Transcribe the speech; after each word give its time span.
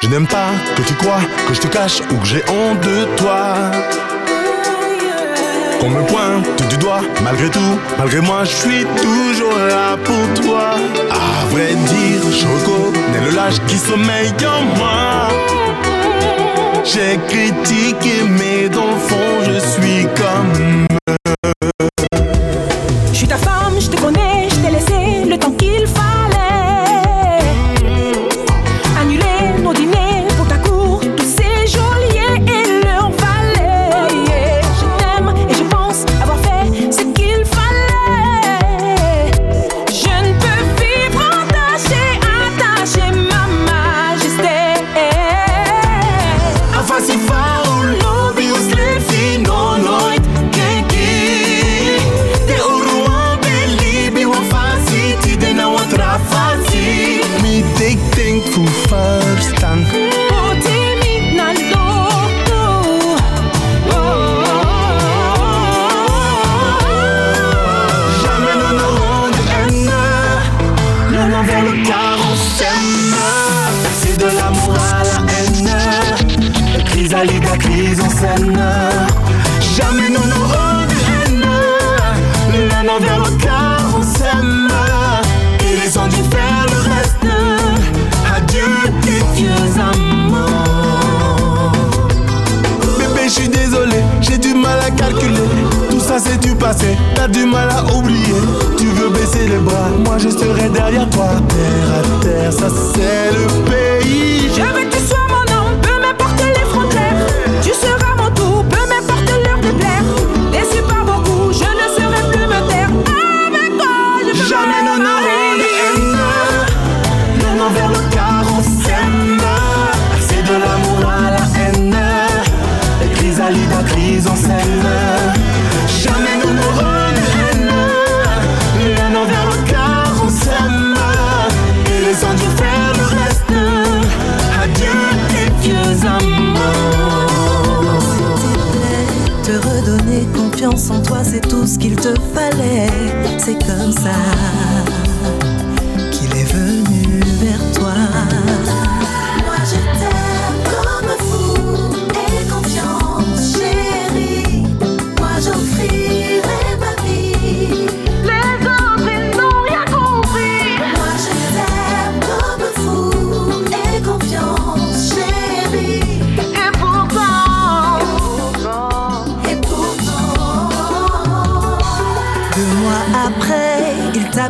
Je 0.00 0.06
n'aime 0.08 0.28
pas 0.28 0.50
que 0.76 0.82
tu 0.82 0.94
crois 0.94 1.20
que 1.48 1.54
je 1.54 1.60
te 1.60 1.66
cache 1.66 2.00
ou 2.10 2.16
que 2.18 2.26
j'ai 2.26 2.42
honte 2.48 2.80
de 2.80 3.04
toi. 3.16 3.54
Qu'on 5.80 5.90
me 5.90 6.02
pointe 6.02 6.68
du 6.70 6.76
doigt, 6.76 7.00
malgré 7.24 7.48
tout, 7.50 7.78
malgré 7.98 8.20
moi, 8.20 8.44
je 8.44 8.54
suis 8.54 8.86
toujours 8.96 9.58
là 9.58 9.96
pour 10.04 10.44
toi. 10.44 10.76
À 11.10 11.46
vrai 11.46 11.74
dire, 11.74 12.22
je 12.30 12.46
reconnais 12.46 13.24
le 13.28 13.34
lâche 13.34 13.58
qui 13.66 13.76
sommeille 13.76 14.32
en 14.46 14.62
moi. 14.78 15.28
J'ai 16.84 17.18
critiqué, 17.28 18.22
mais 18.28 18.68
dans 18.68 18.86
le 18.86 18.98
fond, 18.98 19.42
je 19.46 19.58
suis 19.58 20.06
comme 20.16 20.87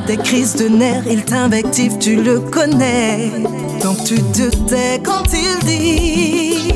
des 0.08 0.16
crises 0.16 0.56
de 0.56 0.68
nerfs, 0.68 1.04
il 1.06 1.22
t'invective, 1.22 1.98
tu 1.98 2.16
le 2.16 2.40
connais. 2.40 3.30
Donc 3.82 4.02
tu 4.04 4.16
te 4.32 4.48
tais 4.66 5.00
quand 5.04 5.24
il 5.34 5.58
dit, 5.66 6.72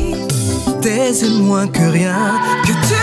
taisez 0.82 1.31
moins 1.31 1.66
que 1.66 1.82
rien, 1.82 2.34
que 2.62 2.72
tu 2.87 3.01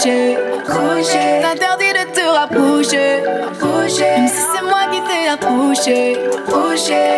accroché. 0.00 0.36
Couché. 0.64 1.40
T'interdis 1.42 1.92
de 1.92 2.04
te 2.12 2.26
rapprocher. 2.26 3.22
Même 3.62 4.28
si 4.28 4.42
c'est 4.52 4.62
moi 4.62 4.86
qui 4.90 5.00
t'ai 5.02 5.28
approché. 5.28 6.16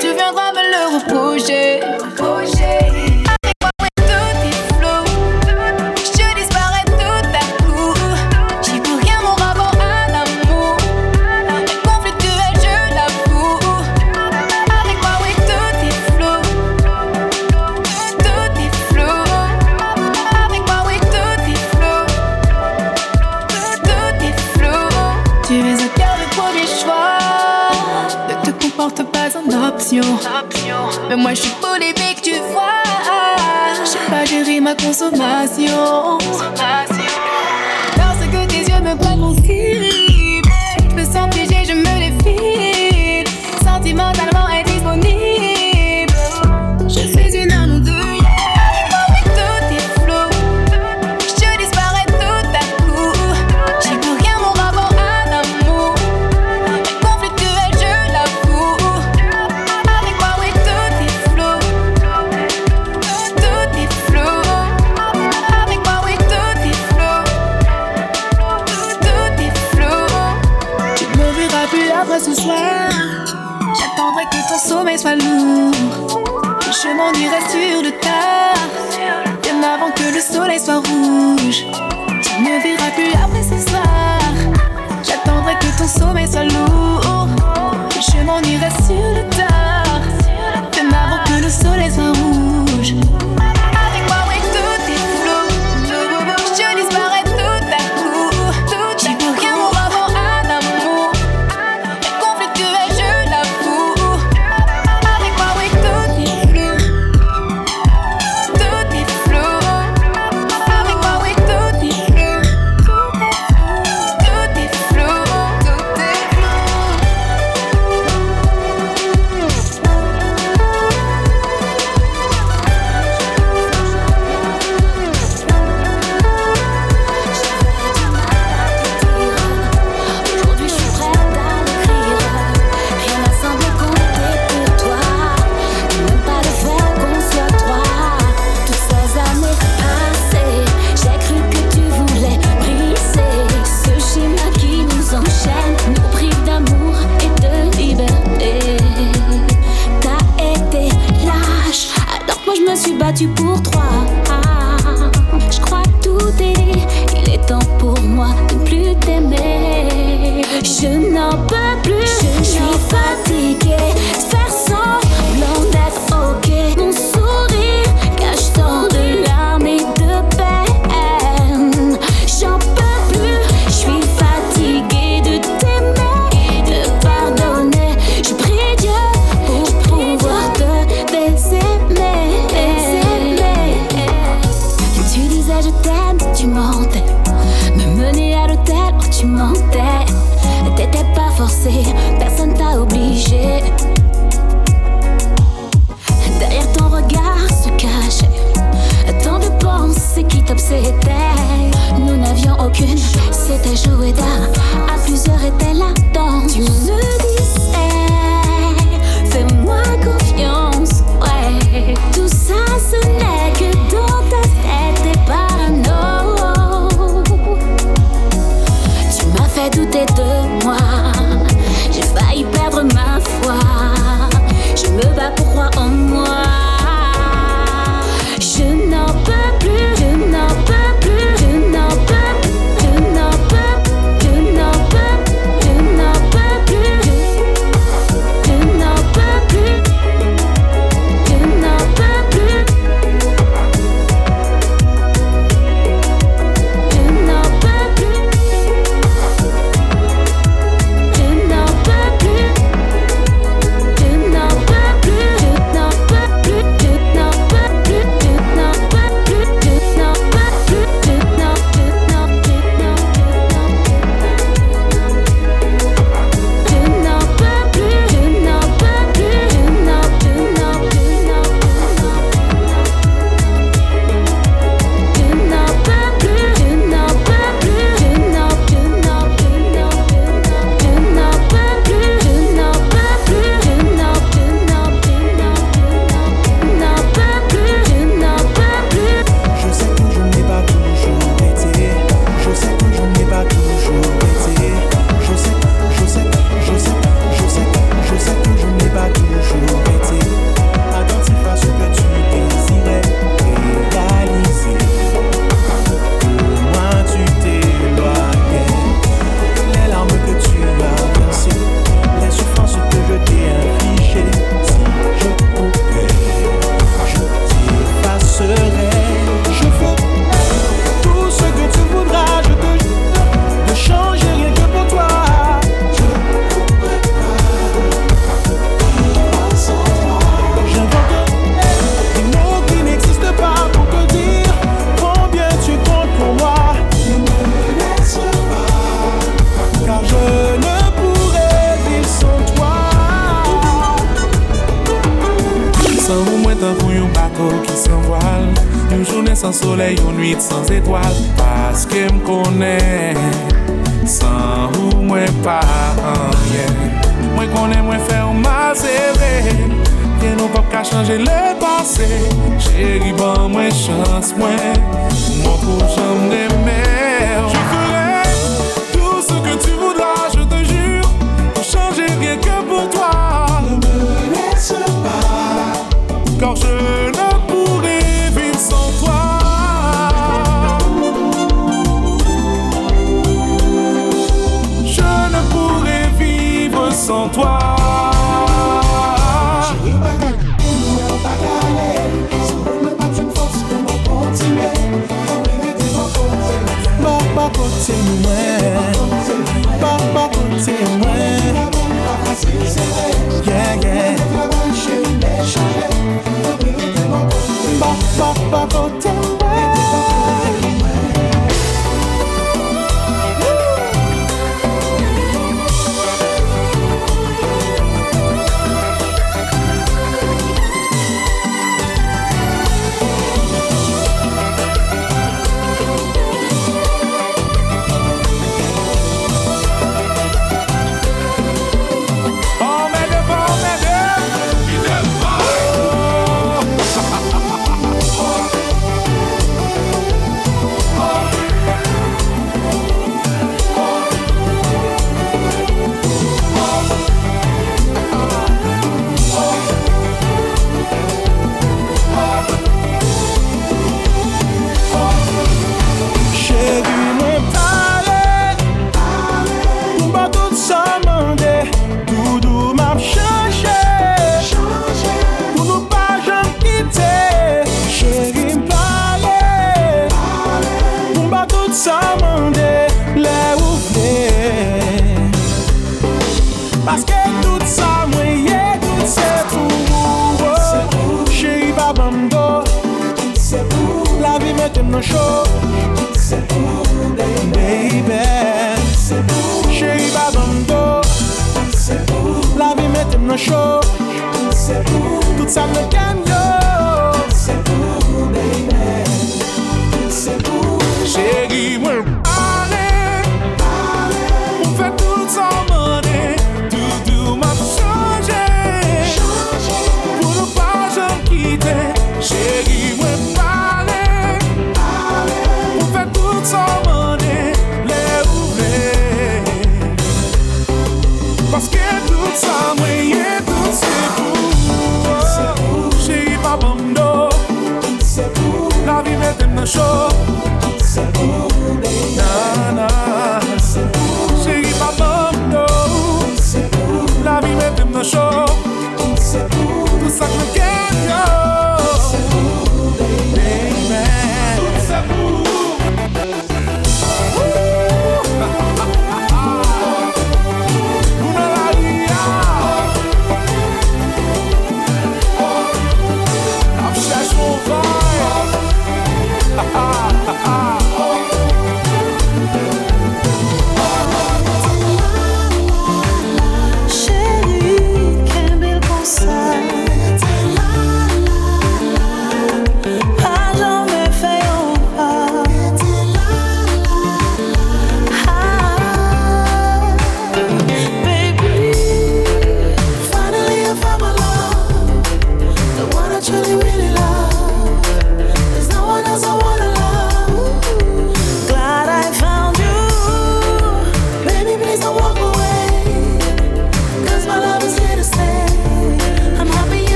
Tu 0.00 0.14
viendras 0.14 0.47
Mais 31.08 31.16
moi 31.16 31.30
je 31.34 31.42
suis 31.42 31.54
polémique, 31.60 32.20
tu 32.22 32.34
vois. 32.52 32.82
J'ai 33.84 34.10
pas 34.10 34.24
géré 34.24 34.60
ma 34.60 34.74
consommation. 34.74 36.18
M'en 77.08 77.18
irai 77.20 77.40
sur 77.48 77.82
le 77.82 77.90
tas, 77.90 78.52
bien 79.42 79.62
avant 79.62 79.90
que 79.92 80.14
le 80.14 80.20
soleil 80.20 80.60
soit 80.60 80.76
rouge. 80.76 81.64
Tu 82.22 82.42
ne 82.42 82.62
verras 82.62 82.90
plus 82.90 83.14
après 83.14 83.42
ce 83.42 83.70
soir. 83.70 84.18
J'attendrai 85.02 85.54
que 85.54 85.78
ton 85.78 85.88
sommeil 85.88 86.28
soit 86.30 86.44
lourd. 86.44 86.67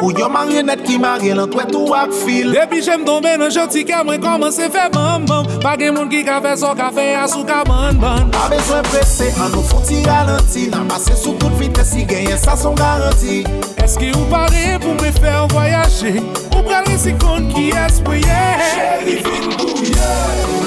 Ou 0.00 0.14
yon 0.16 0.32
marionet 0.32 0.80
ki 0.86 0.96
marye 1.00 1.34
lan 1.36 1.50
kwe 1.52 1.66
tou 1.68 1.92
ak 1.96 2.14
fil. 2.22 2.54
Depi 2.56 2.80
jem 2.84 3.04
tombe 3.04 3.34
nan 3.40 3.52
joti 3.52 3.84
kem 3.88 4.08
rekoman 4.14 4.52
se 4.54 4.70
fe 4.72 4.86
bam 4.94 5.26
bam. 5.28 5.48
Page 5.60 5.90
moun 5.92 6.08
ki 6.12 6.22
ka 6.24 6.38
fe 6.44 6.54
so 6.60 6.72
ka 6.78 6.88
fe 6.96 7.10
asou 7.20 7.44
ka 7.48 7.60
ban 7.68 8.00
ban. 8.00 8.30
Pa 8.32 8.48
bezwen 8.52 8.86
prese 8.88 9.28
an 9.36 9.52
nou 9.52 9.64
foti 9.66 10.00
ralenti 10.06 10.68
Nan 10.72 10.88
pase 10.88 11.16
sou 11.16 11.36
tout 11.40 11.52
vites 11.60 11.92
si 11.92 12.06
genye 12.08 12.38
sa 12.40 12.56
son 12.56 12.78
garanti. 12.78 13.42
Eske 13.82 14.12
ou 14.14 14.28
pare 14.32 14.78
pou 14.80 14.96
mre 14.96 15.12
fe 15.18 15.36
voyaje? 15.52 16.16
Ou 16.54 16.64
prel 16.64 16.88
resikon 16.88 17.50
ki 17.52 17.70
espouye 17.84 18.40
Chéri 18.72 19.20
vin 19.24 19.52
bouye 19.56 20.59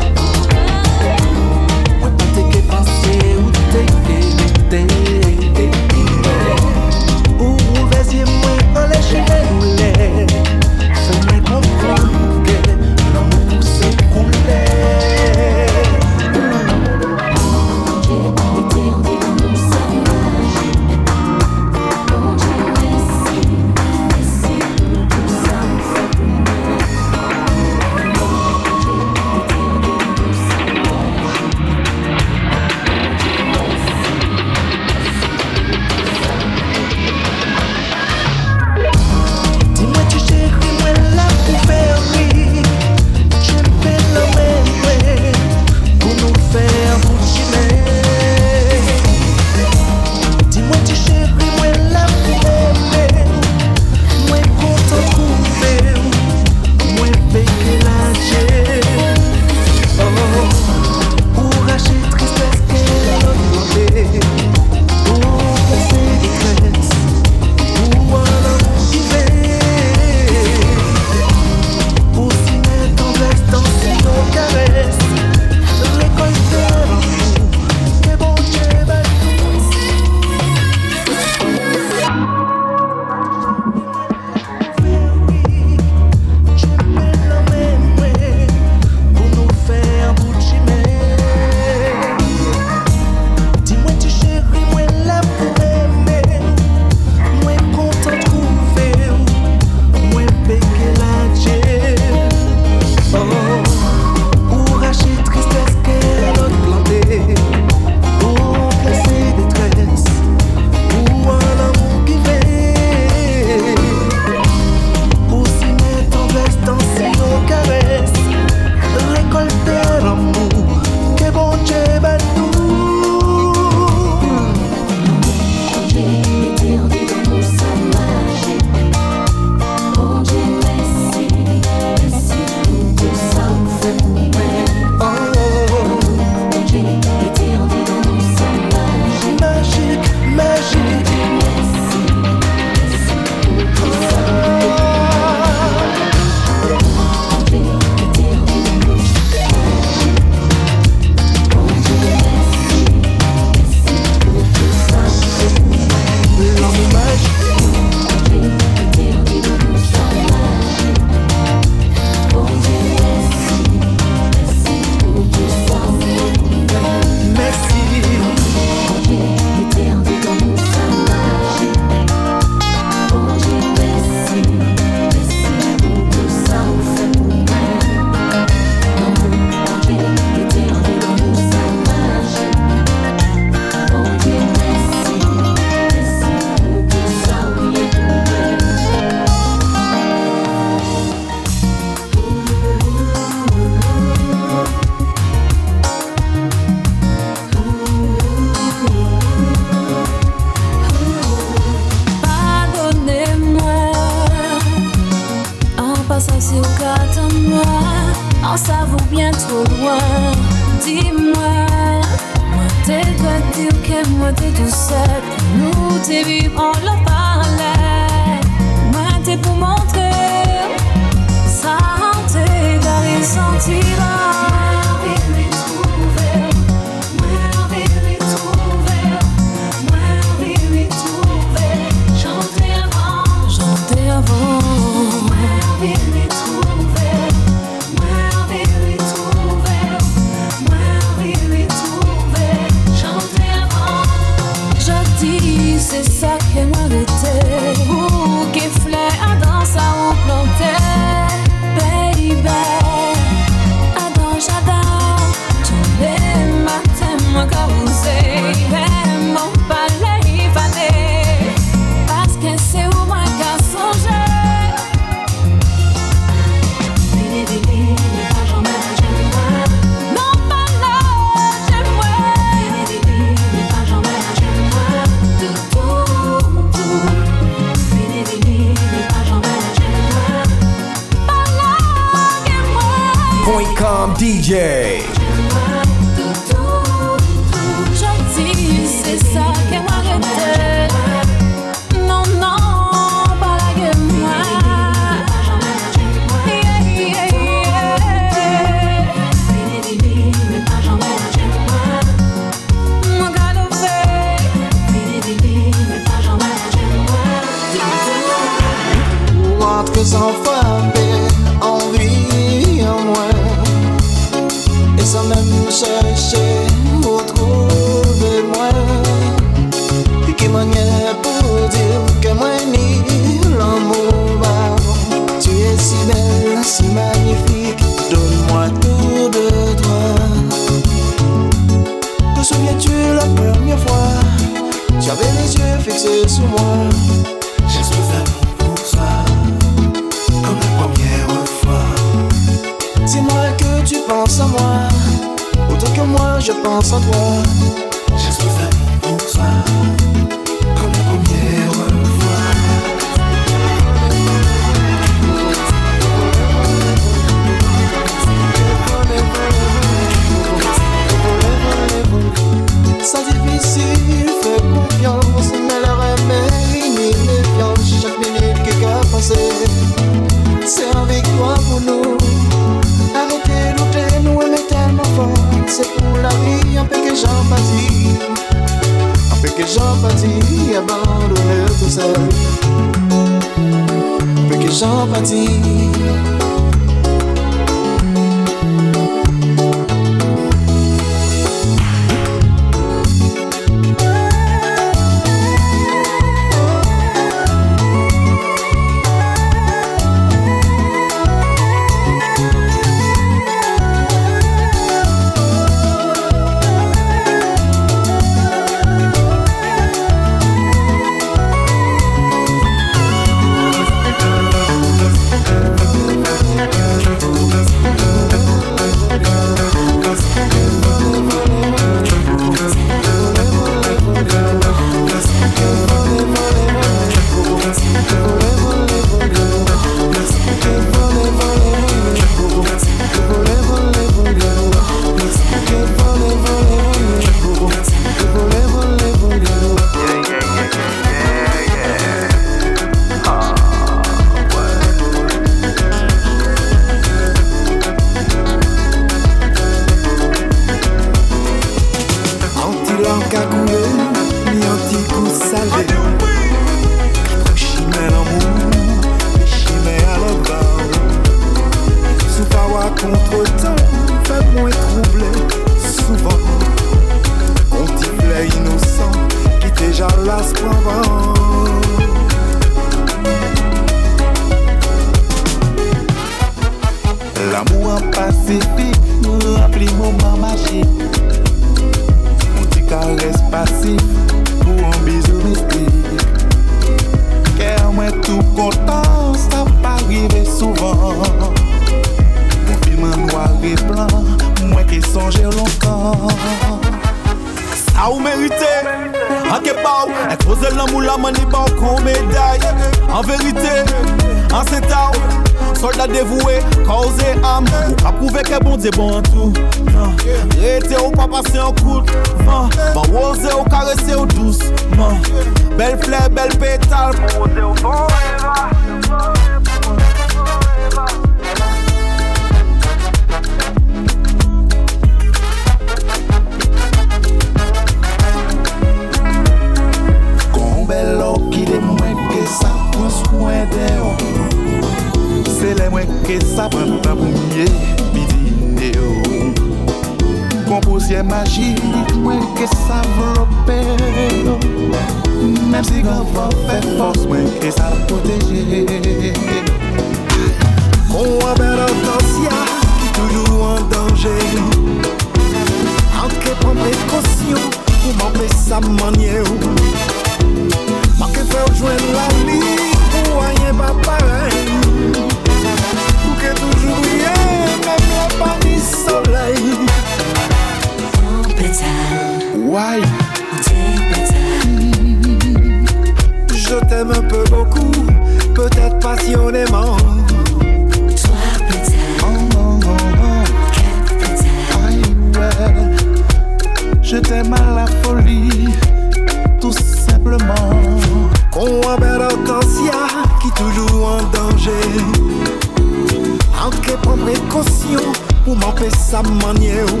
manye 599.48 599.82
ou? 599.82 600.00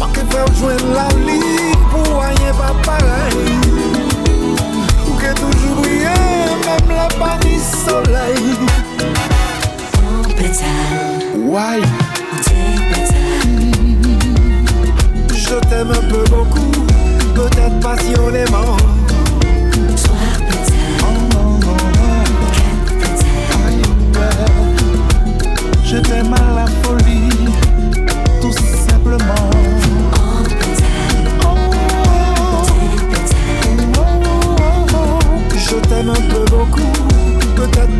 Manke 0.00 0.22
fè 0.30 0.40
ou 0.42 0.54
jwen 0.58 0.80
la 0.94 1.06
li 1.22 1.38
pou 1.92 2.16
wanyen 2.18 2.56
pa 2.58 2.72
parey 2.82 3.36
Ou 5.06 5.14
ke 5.20 5.30
toujou 5.38 5.76
brye 5.78 6.14
mèm 6.64 6.90
la 6.90 7.06
pa 7.14 7.30
ni 7.44 7.60
soley. 7.62 8.34
Why? 11.46 11.78
Je 15.46 15.56
t'aime 15.70 15.92
un 15.92 16.04
peu 16.10 16.24
beaucoup, 16.28 16.72
peut-être 17.36 17.78
passionnément. 17.80 18.76
Oh 21.02 21.18
non 21.32 21.50
non 21.62 21.78
non 21.94 22.24
Aïe 23.64 23.84
ouais 24.16 24.36
Je 25.84 25.98
t'aime 25.98 26.34
à 26.34 26.45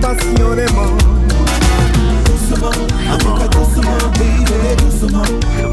passionnément 0.01 0.97
Doucement, 2.25 2.71
peu 3.19 3.49
doucement, 3.49 3.99
baby, 4.19 4.83
doucement, 4.83 5.23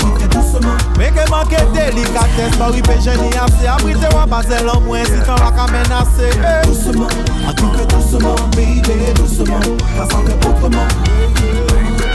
manque 0.01 0.27
doucement 0.29 0.77
Meke 0.97 1.29
manke 1.29 1.57
delikates 1.73 2.57
pa 2.57 2.69
wipe 2.71 2.95
jeni 3.01 3.29
ase 3.37 3.67
Abrite 3.67 4.07
wapazel 4.15 4.69
an 4.69 4.81
mwen 4.85 5.05
si 5.05 5.19
tan 5.25 5.39
wak 5.43 5.57
a 5.57 5.67
menase 5.71 6.29
eh. 6.29 6.67
Doucement, 6.67 7.07
que 7.07 7.85
doucement, 7.93 8.35
baby, 8.55 9.13
doucement, 9.15 9.59
que 9.59 10.47
autrement 10.47 10.87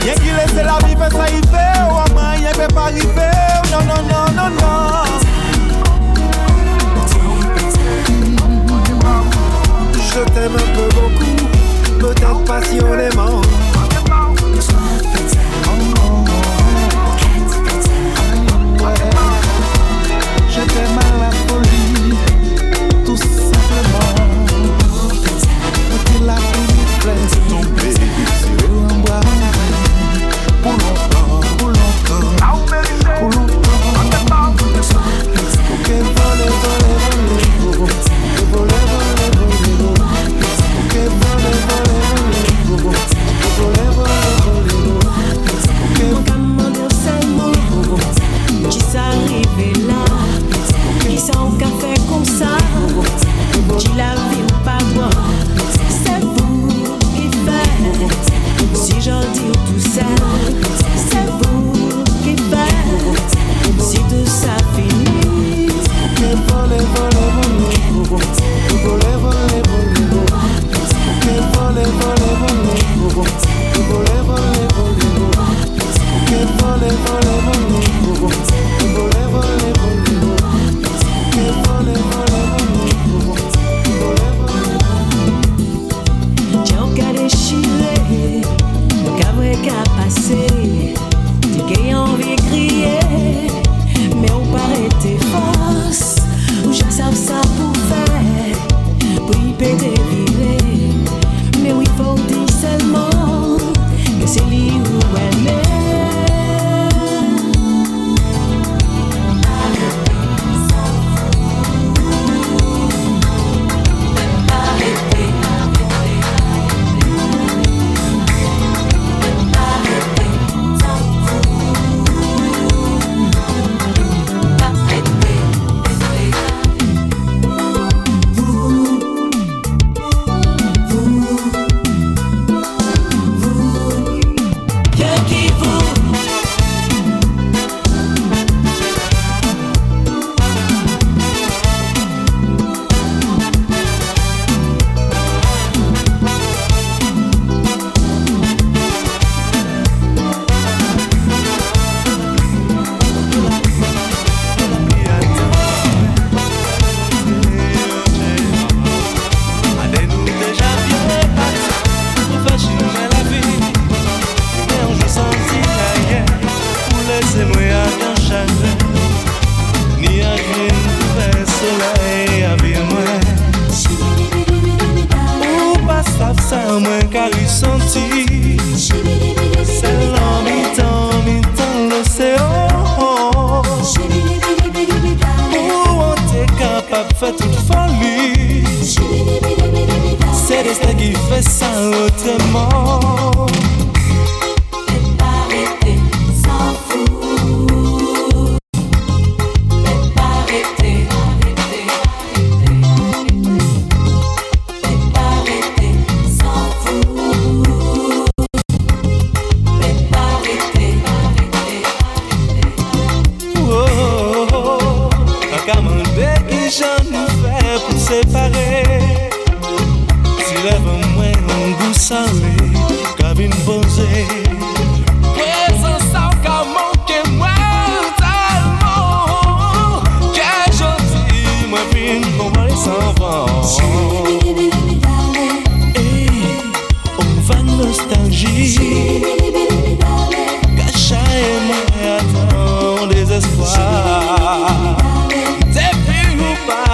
Yen 0.07 0.15
ki 0.23 0.31
lese 0.37 0.63
la 0.65 0.79
vi 0.85 0.95
sa 1.11 1.27
ife 1.29 1.65
Ou 1.91 1.99
aman 2.07 2.41
yen 2.43 2.55
pe 2.57 2.69
pa 2.75 2.87
rive 2.95 3.31
Non, 3.71 3.83
non, 3.85 4.03
non, 4.09 4.27
non, 4.37 4.51
non 4.51 5.05
Je 10.09 10.25
t'aime 10.33 10.57
un 10.57 10.69
peu 10.75 10.89
beaucoup, 10.95 11.48
peut-être 12.09 12.45
passionnément. 12.45 13.43
Je 20.51 20.61
t'aime 20.73 21.18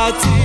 ou 0.04 0.43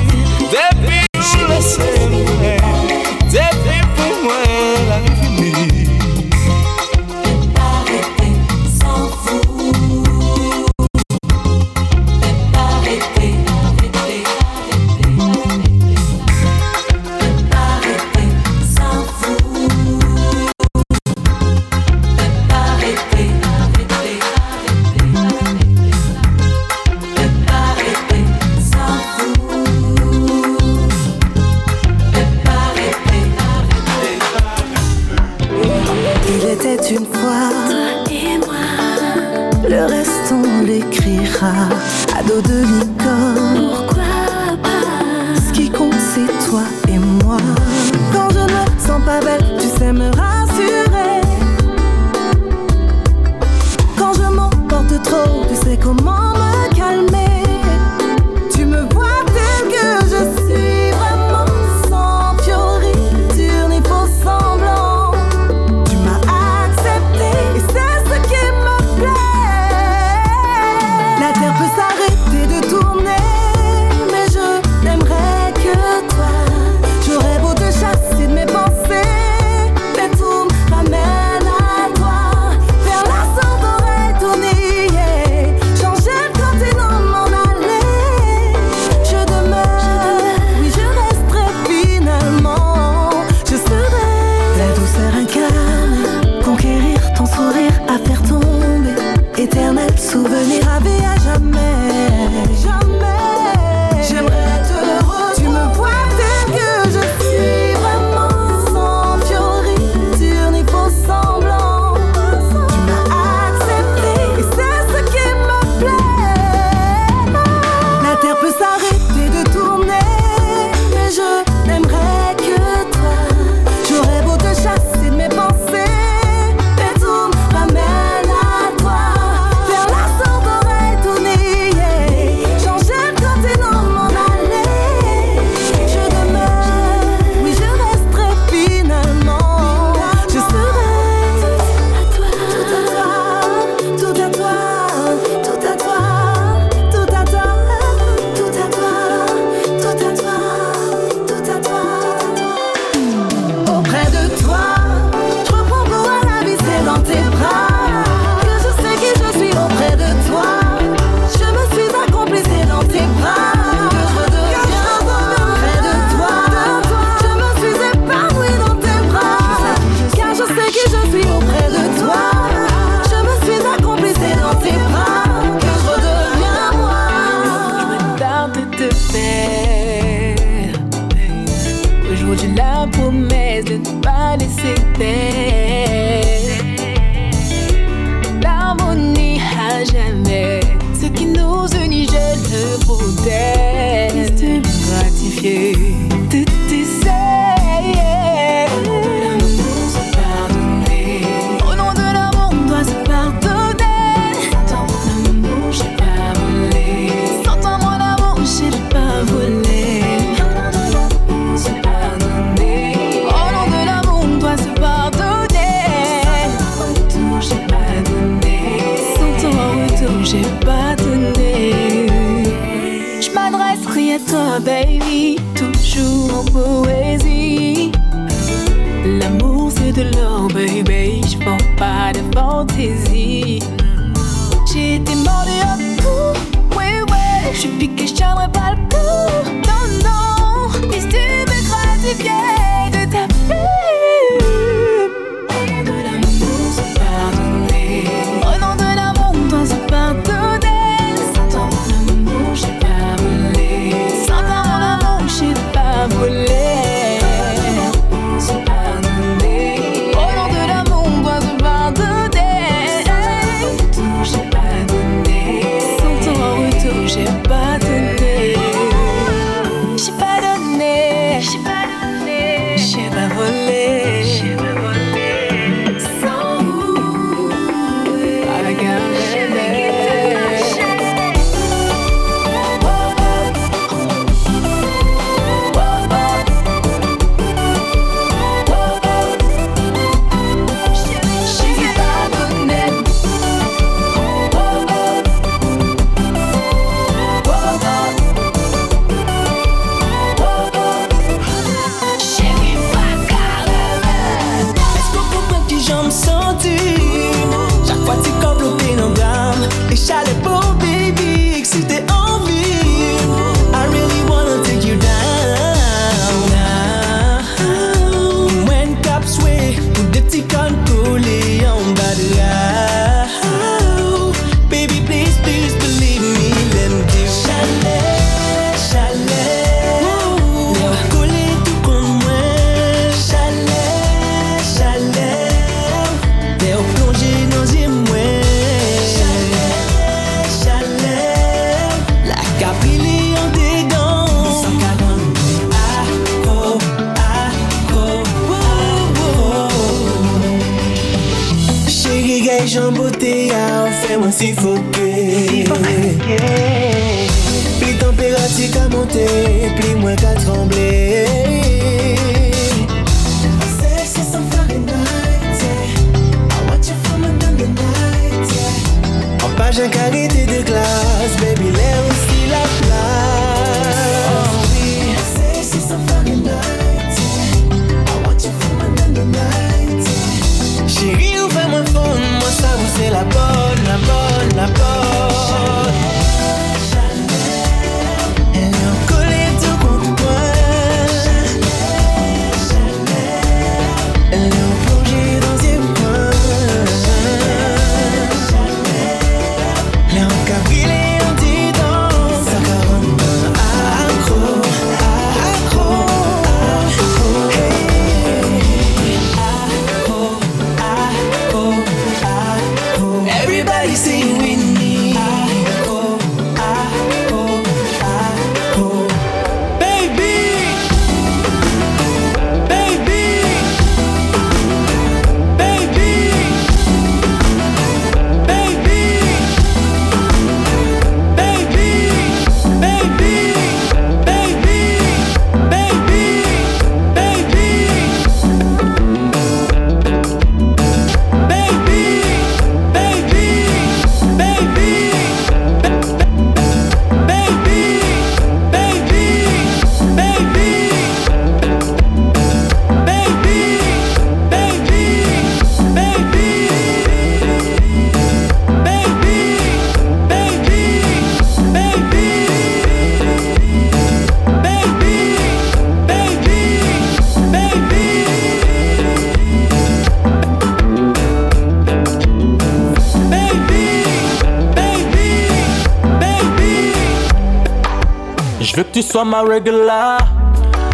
sois 479.10 479.26
ma 479.26 479.42
regular. 479.42 480.20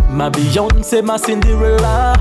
Ma 0.09 0.29
Beyoncé, 0.29 1.01
ma 1.01 1.17
Cinderella. 1.17 2.13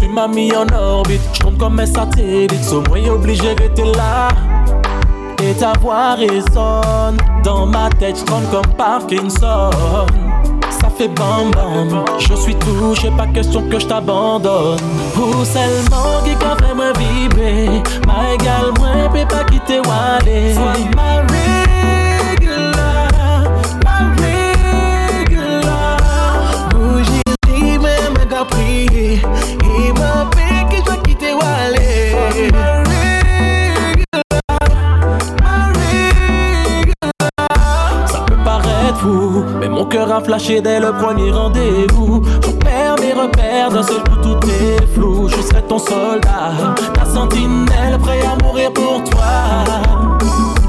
Tu 0.00 0.08
m'as 0.08 0.28
mis 0.28 0.52
en 0.54 0.66
orbite, 0.74 1.22
je 1.32 1.42
compte 1.42 1.58
comme 1.58 1.80
un 1.80 1.86
satellite. 1.86 2.62
Sois 2.62 2.82
moins 2.88 3.08
obligé 3.08 3.54
d'être 3.54 3.96
là. 3.96 4.28
Et 5.42 5.54
ta 5.54 5.72
voix 5.80 6.14
résonne 6.14 7.16
dans 7.42 7.66
ma 7.66 7.88
tête, 7.98 8.18
je 8.18 8.24
tourne 8.24 8.44
comme 8.50 8.74
Parkinson. 8.76 9.70
Ça 10.70 10.88
fait 10.96 11.08
bam 11.08 11.50
bam, 11.52 12.04
je 12.18 12.34
suis 12.34 12.54
touché, 12.56 13.10
pas 13.16 13.26
question 13.26 13.62
que 13.68 13.78
je 13.78 13.86
t'abandonne. 13.86 14.78
Pour 15.14 15.44
seulement 15.44 16.22
qui 16.24 16.34
qu'a 16.36 16.56
fait 16.64 16.74
moi 16.74 16.92
vibrer, 16.98 17.82
ma 18.06 18.34
égale, 18.34 18.72
moi, 18.78 19.08
peut 19.12 19.26
pas 19.28 19.44
quitter 19.44 19.80
Wally. 19.80 20.54
Sois 20.54 20.78
ma 20.94 21.22
flashé 40.24 40.60
dès 40.60 40.80
le 40.80 40.92
premier 40.92 41.30
rendez-vous. 41.30 42.22
Je 42.44 42.50
perds 42.50 42.96
mes 43.00 43.12
repères, 43.12 43.70
d'un 43.70 43.82
seul 43.82 44.02
coup 44.02 44.16
tout 44.22 44.38
est 44.48 44.86
flou. 44.94 45.28
Je 45.28 45.40
serai 45.42 45.62
ton 45.62 45.78
soldat, 45.78 46.52
ta 46.94 47.04
sentinelle, 47.04 47.98
prêt 48.00 48.20
à 48.22 48.42
mourir 48.44 48.72
pour 48.72 49.02
toi. 49.04 49.22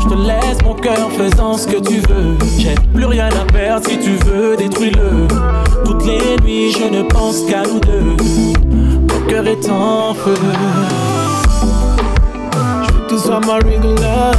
Je 0.01 0.07
te 0.09 0.13
laisse 0.15 0.61
mon 0.63 0.73
cœur 0.73 1.09
faisant 1.11 1.57
ce 1.57 1.67
que 1.67 1.79
tu 1.79 1.99
veux. 2.09 2.37
J'ai 2.57 2.75
plus 2.93 3.05
rien 3.05 3.27
à 3.27 3.51
perdre 3.51 3.87
si 3.87 3.97
tu 3.99 4.15
veux, 4.25 4.55
détruis-le. 4.55 5.27
Toutes 5.85 6.05
les 6.05 6.37
nuits, 6.43 6.71
je 6.71 6.85
ne 6.85 7.03
pense 7.03 7.41
qu'à 7.43 7.63
nous 7.63 7.79
deux. 7.79 8.17
Mon 9.09 9.27
cœur 9.27 9.47
est 9.47 9.69
en 9.69 10.13
feu. 10.13 10.35
Je 12.83 12.93
veux 12.93 12.99
que 13.07 13.09
tu 13.09 13.17
sois 13.17 13.39
ma 13.39 13.55
regular. 13.55 14.33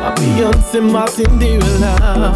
Ma 0.00 0.10
Beyoncé, 0.14 0.80
ma 0.80 1.06
Cinderella. 1.06 2.32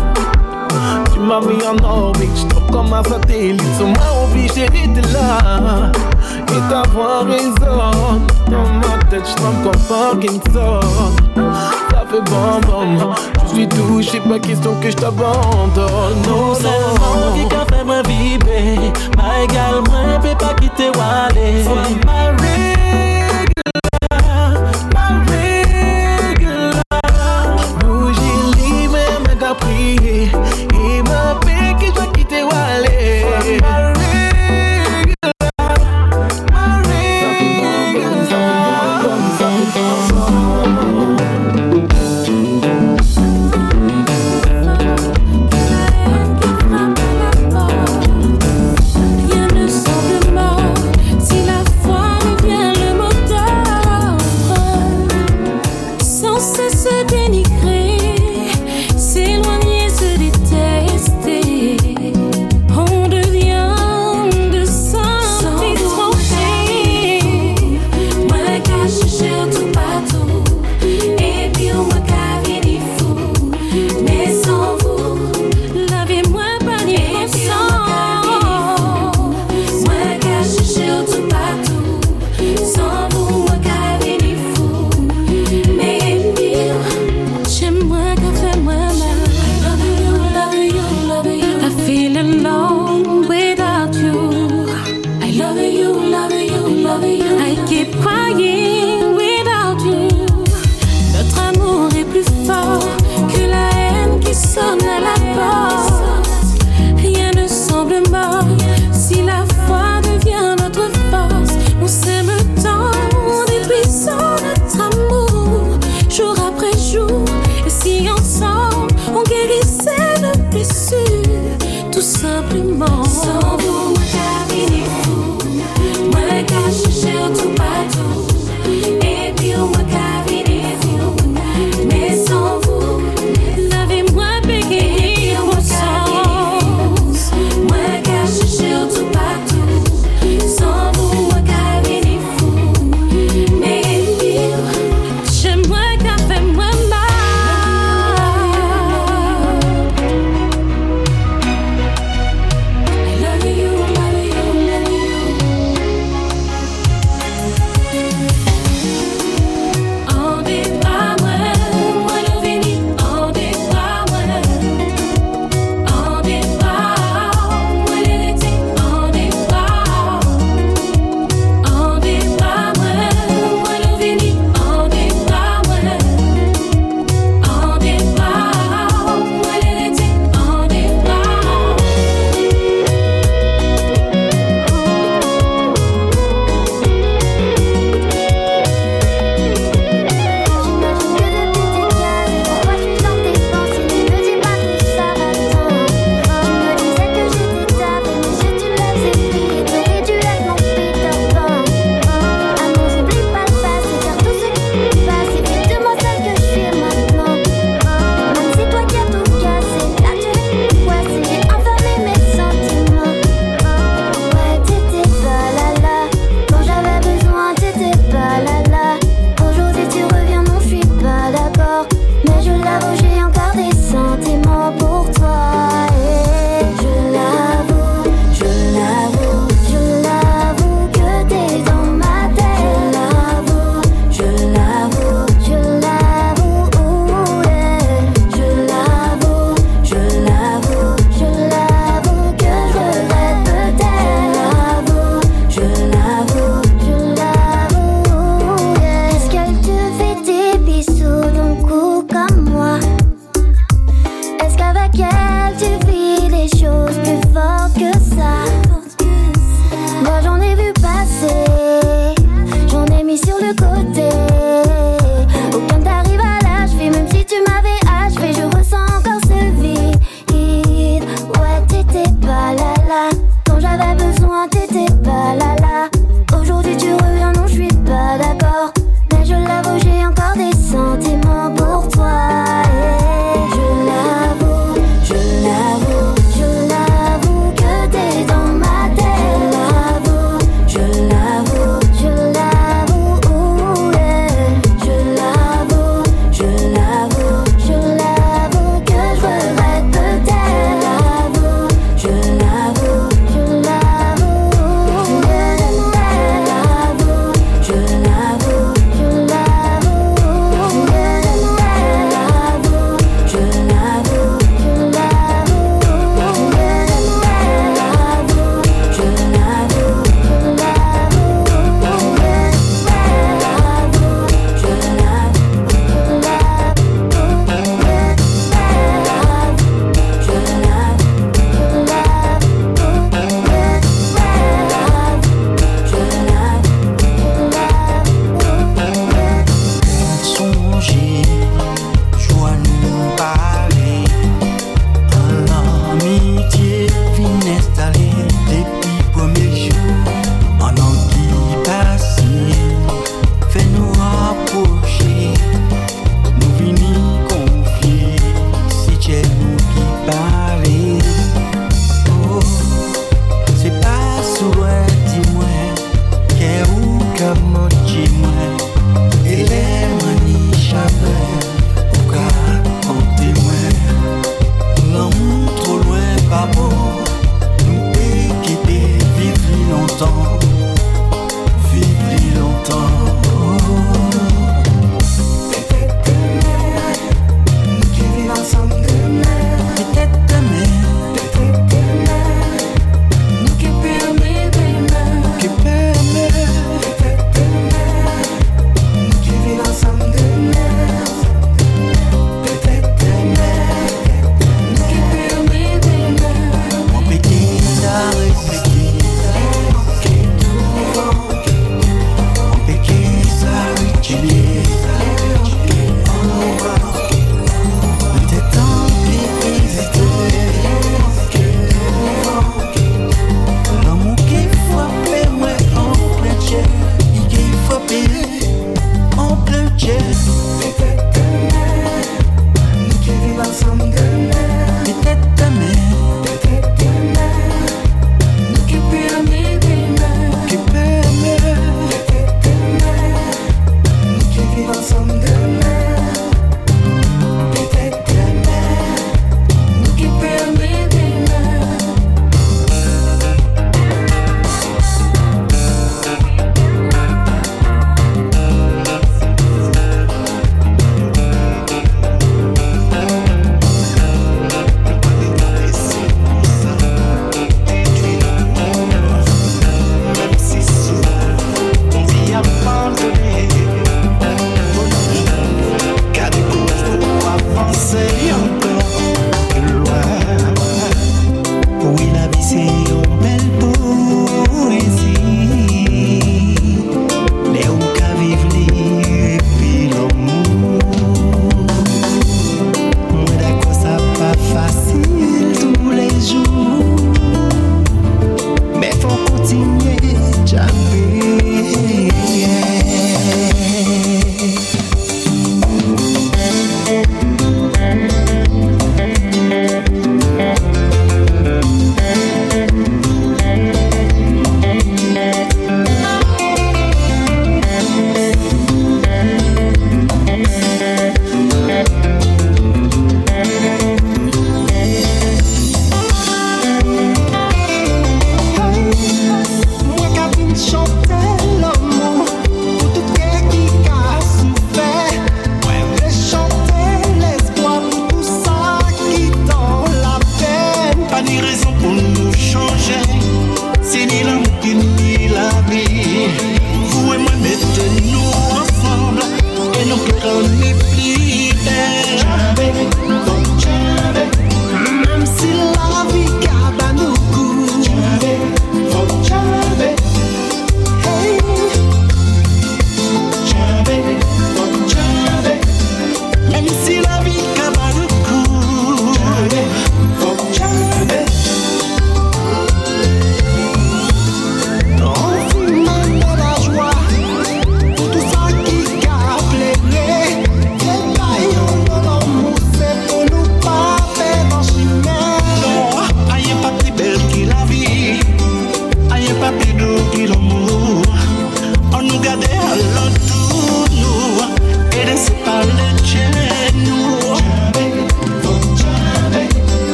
Orbite, 1.30 2.30
je 2.36 2.72
comme 2.72 2.92
un 2.92 3.02
satellite. 3.04 3.62
Sur 3.76 3.86
moi, 3.86 4.24
obligé 4.24 4.66
d'être 4.68 5.12
là. 5.12 5.92
Et 6.50 6.60
d'avoir 6.68 7.24
raison. 7.26 8.20
Dans 8.50 8.68
ma 8.74 8.98
tête, 9.08 9.26
je 9.26 9.42
comme 9.62 9.80
Parkinson. 9.88 10.80
Ça 11.90 12.04
fait 12.10 12.20
bon, 12.30 12.60
bon. 12.66 13.14
Je 13.46 13.54
suis 13.54 13.68
touché, 13.68 14.20
pas 14.20 14.38
question 14.38 14.74
que 14.80 14.90
je 14.90 14.96
t'abandonne. 14.96 16.22
Non, 16.28 16.54
C'est 16.54 16.64
le 16.64 17.48
qui 17.48 17.54
a 17.54 17.64
fait 17.76 17.84
moi 17.84 18.02
vibrer. 18.02 18.92
Ma 19.16 19.42
égale, 19.44 19.82
moi, 19.88 20.18
peut 20.20 20.36
pas 20.38 20.54
quitter 20.54 20.90
Wally. 20.90 21.64
Sois 21.64 21.74
ma 22.04 22.32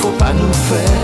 faut 0.00 0.12
pas 0.18 0.32
nous 0.32 0.52
faire. 0.52 0.99